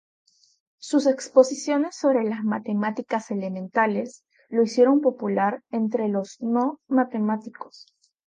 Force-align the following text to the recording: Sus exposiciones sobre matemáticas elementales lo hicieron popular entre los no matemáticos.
Sus 0.79 1.05
exposiciones 1.05 1.95
sobre 1.95 2.23
matemáticas 2.41 3.29
elementales 3.29 4.23
lo 4.49 4.63
hicieron 4.63 4.99
popular 4.99 5.61
entre 5.69 6.07
los 6.07 6.41
no 6.41 6.79
matemáticos. 6.87 7.85